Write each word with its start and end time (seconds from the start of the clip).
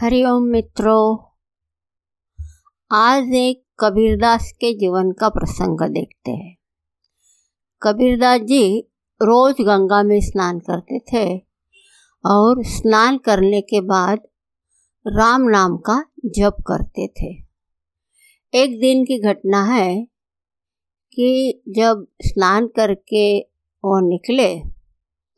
हरिओम 0.00 0.42
मित्रों, 0.42 1.18
आज 2.92 3.24
एक 3.34 3.64
कबीरदास 3.80 4.52
के 4.52 4.74
जीवन 4.74 5.12
का 5.12 5.28
प्रसंग 5.28 5.80
देखते 5.80 6.30
हैं। 6.30 6.56
कबीरदास 7.82 8.40
जी 8.40 8.80
रोज 9.22 9.54
गंगा 9.60 10.02
में 10.02 10.20
स्नान 10.20 10.58
करते 10.58 10.98
थे 10.98 11.38
और 12.26 12.64
स्नान 12.64 13.18
करने 13.18 13.60
के 13.60 13.80
बाद 13.80 14.18
राम 15.06 15.42
नाम 15.42 15.76
का 15.76 16.04
जप 16.26 16.56
करते 16.66 17.08
थे। 17.08 17.32
एक 18.54 18.80
दिन 18.80 19.04
की 19.04 19.18
घटना 19.18 19.64
है 19.64 20.04
कि 21.12 21.62
जब 21.68 22.06
स्नान 22.22 22.66
करके 22.66 23.40
वो 23.84 24.08
निकले, 24.08 24.60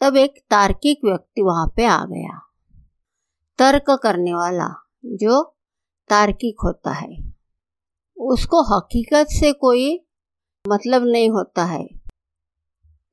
तब 0.00 0.16
एक 0.16 0.34
तार्किक 0.50 0.98
व्यक्ति 1.04 1.42
वहाँ 1.42 1.72
पे 1.77 1.84
आ 1.84 2.04
गया। 2.04 2.50
तर्क 3.61 4.00
करने 4.03 4.35
वाला 4.35 4.89
जो 5.05 5.57
तार्किक 6.09 6.57
होता 6.64 6.93
है। 6.93 7.35
उसको 8.17 8.77
हकीकत 8.77 9.27
से 9.31 9.53
कोई 9.53 10.07
मतलब 10.69 11.03
नहीं 11.05 11.31
होता 11.31 11.64
है। 11.64 11.89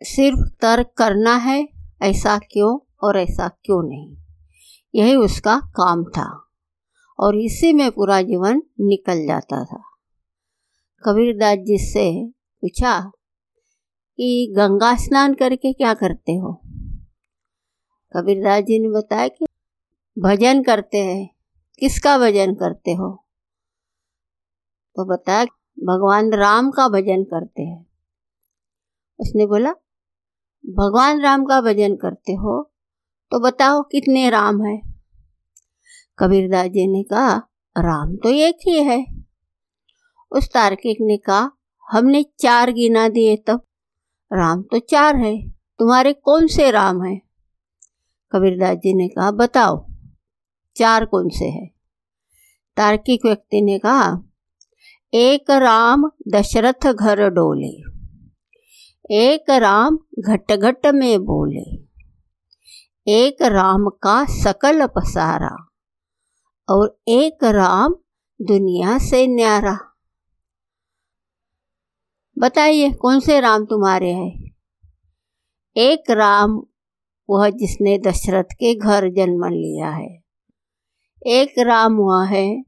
सिर्फ़ 0.04 0.40
तर्क 0.62 0.88
करना 0.98 1.36
है, 1.36 1.70
ऐसा 2.02 2.38
क्यों 2.38 2.80
और 3.04 3.18
ऐसा 3.18 3.48
क्यों 3.48 3.90
नहीं। 3.90 4.18
यही 4.96 5.16
उसका 5.16 5.60
काम 5.60 6.04
था 6.04 6.50
और 7.20 7.36
इसी 7.36 7.73
में 7.73 7.92
पूरा 7.92 8.22
जीवन 8.22 8.62
निकल 8.80 9.28
जाता 9.28 9.66
था। 9.66 9.84
कबीरदास 11.06 11.58
जी 11.58 11.78
से 11.78 12.28
पूछा 12.30 13.12
कि 14.18 14.54
गंगा 14.58 14.95
स्नान 14.95 15.34
करके 15.34 15.73
क्या 15.73 15.94
करते 15.94 16.32
हो? 16.32 16.62
कबीरदास 18.18 18.64
जी 18.64 18.80
ने 18.80 18.90
बताया 18.90 19.28
कि 19.28 19.47
भजन 20.20 20.63
करते 20.63 20.98
हैं। 20.98 21.30
किसका 21.80 22.17
भजन 22.17 22.53
करते 22.53 22.92
हो? 22.92 23.25
तो 24.95 25.05
बताया 25.05 25.45
भगवान 25.80 26.33
राम 26.33 26.72
का 26.72 26.88
भजन 26.88 27.23
करते 27.23 27.61
हैं। 27.61 27.88
उसने 29.19 29.45
बोला, 29.45 29.72
भगवान 30.66 31.22
राम 31.22 31.45
का 31.45 31.61
भजन 31.61 31.95
करते 31.95 32.33
हो? 32.33 32.73
तो 33.31 33.39
बताओ 33.39 33.81
कितने 33.81 34.30
राम 34.30 34.66
है? 34.66 34.81
कबीरदास 36.20 36.67
जी 36.67 36.88
ने 36.88 37.03
कहा, 37.03 37.38
राम 37.77 38.16
तो 38.16 38.30
एक 38.30 38.58
ही 38.67 38.83
है। 38.83 39.05
उस 40.31 40.49
तार्किक 40.53 40.97
ने 41.02 41.17
कहा, 41.17 41.52
हमने 41.92 42.25
चार 42.39 42.72
गिना 42.72 43.09
दिए 43.09 43.38
तब 43.38 43.61
राम 44.33 44.61
तो 44.61 44.80
चार 44.80 45.16
है। 45.16 45.49
तुम्हारे 45.49 46.14
कौन 46.14 46.47
से 46.47 46.72
राम 46.72 47.03
है? 47.03 47.22
कबीरदास 48.31 48.77
जी 48.77 48.94
ने 48.94 49.08
कहा, 49.08 49.31
बताओ। 49.31 49.86
चार 50.78 51.06
कौन 51.06 51.30
से 51.30 51.45
है? 51.45 51.66
तार्किक 52.78 53.25
व्यक्ति 53.25 53.61
ने 53.61 53.78
कहा, 53.80 54.17
एक 55.14 55.52
राम 55.52 56.11
दशरथ 56.28 56.92
घर 56.94 57.30
डोले, 57.30 57.73
एक 59.16 59.50
राम 59.50 59.98
घट 60.20 60.52
घट 60.52 60.86
में 60.86 61.20
बोले, 61.20 61.88
एक 63.08 63.42
राम 63.42 63.88
का 64.03 64.23
सकल 64.25 64.86
पसारा 64.88 65.55
और 66.70 67.00
एक 67.08 67.44
राम 67.44 67.95
दुनिया 68.39 68.98
से 68.98 69.25
न्यारा। 69.28 69.78
बताइए, 72.38 72.92
कौन 72.92 73.20
से 73.20 73.39
राम 73.39 73.66
तुम्हारे 73.66 74.11
हैं? 74.11 74.52
एक 75.78 76.11
राम 76.11 76.61
वह 77.30 77.50
जिसने 77.50 77.98
दशरथ 78.00 78.53
के 78.53 78.75
घर 78.75 79.09
जन्म 79.09 79.45
लिया 79.45 79.89
है। 79.89 80.27
एक 81.26 81.54
राम 81.60 81.94
वह 81.94 82.26
है, 82.26 82.64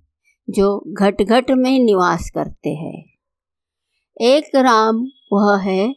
जो 0.49 0.83
घट 0.87 1.21
घट 1.21 1.51
में 1.51 1.79
निवास 1.79 2.29
करते 2.29 2.69
हैं। 2.69 3.05
एक 4.21 4.55
राम 4.55 5.07
वह 5.33 5.57
है, 5.57 5.95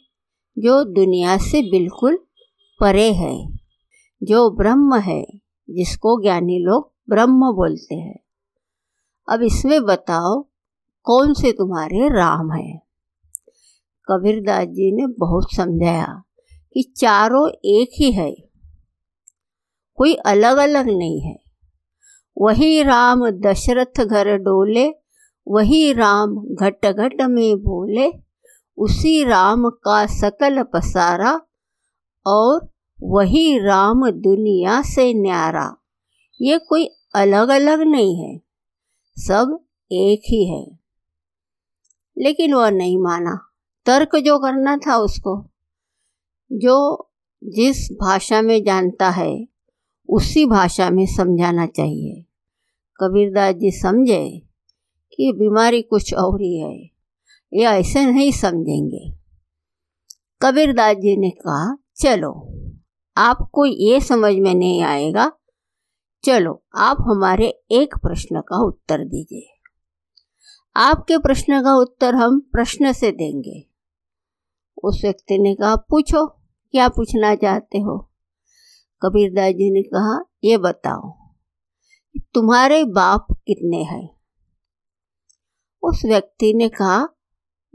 जो 0.58 0.84
दुनिया 0.84 1.36
से 1.36 1.70
बिल्कुल 1.70 2.24
परे 2.80 3.12
है, 3.12 3.58
जो 4.22 4.50
ब्रह्म 4.50 4.96
है, 4.96 5.26
जिसको 5.70 6.22
ज्ञानी 6.22 6.58
लोग 6.58 6.92
ब्रह्म 7.10 7.52
बोलते 7.52 7.94
हैं। 7.94 8.20
अब 9.28 9.42
इसमें 9.42 9.82
बताओ, 9.82 10.46
कौन 11.02 11.34
से 11.34 11.52
तुम्हारे 11.52 12.08
राम 12.08 12.52
हैं? 12.52 12.82
कबीरदास 14.10 14.68
जी 14.68 14.92
ने 14.92 15.06
बहुत 15.06 15.54
समझाया 15.54 16.22
कि 16.72 16.82
चारों 16.96 17.50
एक 17.64 17.90
ही 17.98 18.12
है। 18.12 18.36
कोई 19.94 20.14
अलग 20.14 20.56
अलग 20.56 20.86
नहीं 20.86 21.20
है। 21.20 21.41
वही 22.38 22.82
राम 22.82 23.30
दशरथ 23.30 24.04
घर 24.04 24.36
डोले, 24.36 24.94
वही 25.48 25.92
राम 25.92 26.36
घट 26.60 26.86
घट 26.86 27.20
में 27.20 27.56
बोले, 27.58 28.12
उसी 28.78 29.24
राम 29.24 29.68
का 29.68 30.06
सकल 30.06 30.62
पसारा 30.62 31.40
और 32.26 32.72
वही 33.02 33.58
राम 33.58 34.10
दुनिया 34.10 34.82
से 34.82 35.14
न्यारा। 35.14 35.76
ये 36.40 36.58
कोई 36.58 36.86
अलग 37.14 37.48
अलग 37.48 37.80
नहीं 37.80 38.16
है, 38.16 38.40
सब 39.16 39.64
एक 39.92 40.22
ही 40.28 40.48
है। 40.48 40.78
लेकिन 42.18 42.54
वह 42.54 42.70
नहीं 42.70 42.98
माना। 42.98 43.38
तर्क 43.86 44.16
जो 44.16 44.38
करना 44.38 44.76
था 44.76 44.96
उसको, 44.96 45.50
जो 46.52 47.08
जिस 47.44 47.88
भाषा 47.92 48.42
में 48.42 48.64
जानता 48.64 49.10
है 49.10 49.51
उसी 50.08 50.46
भाषा 50.46 50.90
में 50.90 51.06
समझाना 51.06 51.66
चाहिए। 51.66 52.24
कबीरदास 53.00 53.54
जी 53.54 53.70
समझे 53.70 54.42
कि 55.16 55.32
बीमारी 55.32 55.82
कुछ 55.82 56.14
और 56.14 56.40
ही 56.40 56.58
है, 56.58 56.82
ये 57.52 57.64
ऐसे 57.64 58.06
नहीं 58.06 58.32
समझेंगे। 58.32 59.12
कबीरदास 60.42 60.96
जी 60.96 61.16
ने 61.16 61.30
कहा, 61.30 61.78
चलो, 61.96 62.58
आपको 63.16 63.66
ये 63.66 64.00
समझ 64.00 64.34
में 64.34 64.54
नहीं 64.54 64.82
आएगा। 64.82 65.32
चलो, 66.24 66.64
आप 66.74 66.96
हमारे 67.00 67.60
एक 67.70 67.94
प्रश्न 67.98 68.40
का 68.40 68.56
उत्तर 68.56 69.04
दीजिए। 69.04 69.48
आपके 70.76 71.18
प्रश्न 71.18 71.62
का 71.62 71.74
उत्तर 71.74 72.14
हम 72.14 72.40
प्रश्न 72.40 72.92
से 72.92 73.12
देंगे। 73.12 73.68
उस 74.84 75.00
व्यक्ति 75.04 75.38
ने 75.38 75.54
कहा, 75.54 75.76
पूछो, 75.76 76.26
क्या 76.70 76.88
पूछना 76.88 77.34
चाहते 77.34 77.78
हो? 77.78 78.11
कबीरदास 79.02 79.52
जी 79.52 79.70
ने 79.70 79.82
कहा, 79.82 80.24
ये 80.44 80.58
बताओ, 80.58 81.10
तुम्हारे 82.34 82.84
बाप 82.84 83.26
कितने 83.46 83.82
हैं? 83.82 84.08
उस 85.82 86.02
व्यक्ति 86.04 86.54
ने 86.54 86.68
कहा, 86.68 87.08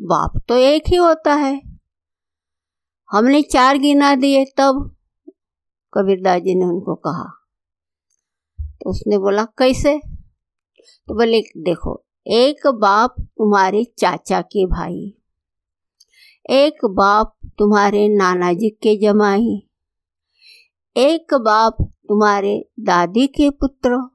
बाप 0.02 0.42
तो 0.50 0.56
एक 0.56 0.84
ही 0.88 0.96
होता 0.96 1.34
है। 1.34 1.62
हमने 3.12 3.42
चार 3.42 3.78
गिना 3.78 4.16
दिए 4.16 4.46
तब। 4.46 4.96
कबीरदास 5.94 6.42
जी 6.42 6.56
ने 6.56 6.66
उनको 6.66 6.96
कहा। 6.96 7.48
तो 8.62 8.90
उसने 8.90 9.18
बोला, 9.18 9.46
कैसे? 9.46 10.00
तो 11.08 11.14
बोले, 11.14 11.42
देखो, 11.42 12.06
एक 12.28 12.68
बाप 12.68 13.16
तुम्हारे 13.20 13.84
चाचा 13.98 14.42
के 14.42 14.66
भाई, 14.66 15.18
एक 16.50 16.86
बाप 16.86 17.38
तुम्हारे 17.46 18.08
नाना 18.10 18.54
जी 18.54 18.70
के 18.70 18.98
जमाई 18.98 19.67
एक 20.97 21.34
बाप 21.34 21.78
तुम्हारे 21.81 22.69
दादी 22.80 23.28
के 23.28 23.50
पुत्र 23.50 24.09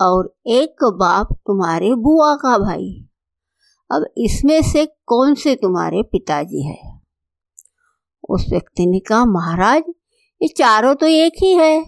और 0.00 0.36
एक 0.46 0.84
बाप 0.84 1.32
तुम्हारे 1.32 1.94
बुआ 1.94 2.34
का 2.34 2.58
भाई। 2.58 3.08
अब 3.92 4.06
इसमें 4.18 4.62
से 4.62 4.86
कौन 4.86 5.34
से 5.34 5.54
तुम्हारे 5.54 6.02
पिताजी 6.02 6.62
है? 6.62 7.00
उस 8.30 8.46
व्यक्ति 8.50 8.86
ने 8.86 9.00
कहा, 9.00 9.24
महाराज, 9.24 9.82
ये 10.42 10.48
चारों 10.48 10.94
तो 10.94 11.06
एक 11.06 11.32
ही 11.42 11.54
है। 11.54 11.84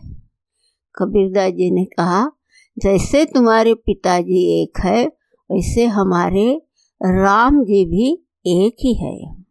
कबीरदास 0.97 1.53
जी 1.53 1.71
ने 1.71 1.85
कहा, 1.85 2.31
जैसे 2.79 3.25
तुम्हारे 3.25 3.75
पिताजी 3.75 4.63
एक 4.63 4.81
है, 4.81 5.07
वैसे 5.51 5.87
हमारे 5.87 6.63
राम 7.03 7.65
जी 7.65 7.85
भी 7.85 8.27
एक 8.47 8.77
ही 8.81 8.95
है। 8.95 9.46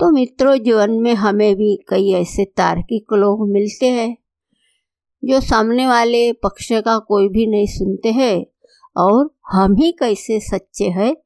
तो 0.00 0.10
मित्रों, 0.10 0.56
जीवन 0.56 0.90
में 0.90 1.14
हमें 1.14 1.56
भी 1.56 1.84
कई 1.88 2.12
ऐसे 2.12 2.44
तार्किक 2.44 3.12
लोग 3.12 3.50
मिलते 3.50 3.86
हैं, 3.86 4.16
जो 5.24 5.40
सामने 5.40 5.86
वाले 5.86 6.32
पक्ष 6.32 6.72
का 6.72 6.98
कोई 6.98 7.28
भी 7.28 7.46
नहीं 7.46 7.66
सुनते 7.66 8.08
हैं, 8.08 8.46
और 8.96 9.34
हम 9.52 9.76
ही 9.76 9.92
कैसे 9.92 10.40
सच्चे 10.40 10.84
हैं, 10.84 11.16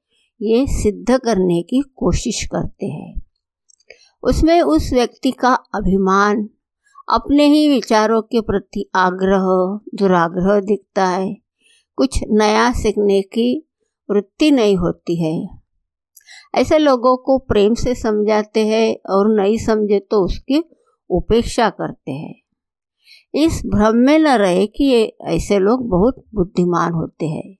ये 0.43 0.67
सिद्ध 0.67 1.19
करने 1.19 1.63
की 1.63 1.83
कोशिश 1.97 2.45
करते 2.45 2.87
हैं। 2.87 3.23
उसमें 4.23 4.63
उस 4.63 4.93
व्यक्ति 4.93 5.31
का 5.31 5.55
अभिमान, 5.55 6.49
अपने 7.13 7.47
ही 7.47 7.69
विचारों 7.69 8.23
के 8.23 8.41
प्रति 8.41 8.91
आग्रह, 8.95 9.81
दुराग्रह 9.99 10.61
दिखता 10.61 11.07
है। 11.07 11.37
कुछ 11.97 12.21
नया 12.31 12.73
सीखने 12.73 13.23
की 13.23 13.69
वृत्ति 14.11 14.51
नहीं 14.51 14.77
होती 14.77 15.23
है। 15.23 15.68
ऐसे 16.55 16.79
लोगों 16.79 17.17
को 17.17 17.39
प्रेम 17.39 17.75
से 17.75 17.95
समझाते 17.95 18.67
हैं 18.67 18.97
और 19.11 19.41
नहीं 19.41 19.59
समझे 19.59 19.99
तो 20.01 20.25
उसकी 20.25 20.65
उपेक्षा 21.11 21.71
करते 21.71 22.13
हैं। 22.13 22.35
इस 23.35 23.63
भ्रम 23.67 23.97
में 23.97 24.19
न 24.19 24.29
रहे 24.29 24.67
कि 24.67 24.85
ये 24.85 25.17
ऐसे 25.23 25.59
लोग 25.59 25.89
बहुत 25.89 26.25
बुद्धिमान 26.35 26.93
होते 26.93 27.27
हैं। 27.27 27.57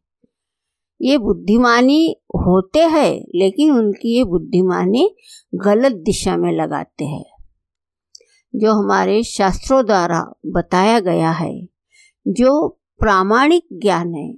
ये 1.03 1.19
बुद्धिमानी 1.19 2.17
होते 2.35 2.79
हैं, 2.79 3.25
लेकिन 3.35 3.73
उनकी 3.73 4.17
ये 4.17 4.25
बुद्धिमानी 4.25 5.17
गलत 5.55 5.93
दिशा 5.93 6.37
में 6.37 6.53
लगाते 6.53 7.05
हैं। 7.05 7.25
जो 8.57 8.73
हमारे 8.73 9.23
शास्त्रों 9.23 9.87
द्वारा 9.87 10.33
बताया 10.47 11.01
गया 11.01 11.31
है, 11.31 11.69
जो 12.29 12.69
प्रामाणिक 12.99 13.67
ज्ञान 13.73 14.15
है, 14.15 14.35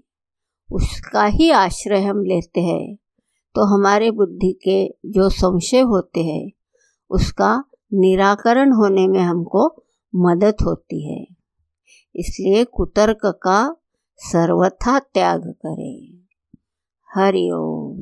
उसका 0.73 1.26
ही 1.26 1.50
आश्रय 1.50 2.03
हम 2.03 2.25
लेते 2.25 2.61
हैं। 2.61 2.96
तो 3.55 3.64
हमारे 3.64 4.11
बुद्धि 4.11 4.61
के 4.69 4.88
जो 4.88 5.29
संशय 5.29 5.81
होते 5.81 6.20
हैं, 6.20 6.50
उसका 7.11 7.64
निराकरण 7.94 8.73
होने 8.73 9.08
में 9.08 9.20
हमको 9.20 9.85
मदद 10.14 10.56
होती 10.64 11.12
है। 11.12 11.26
इसलिए 12.17 12.64
कुतर्क 12.64 13.19
का 13.25 13.76
सर्वथा 14.17 14.99
त्याग 14.99 15.41
करें। 15.41 16.20
हरिओम 17.14 18.00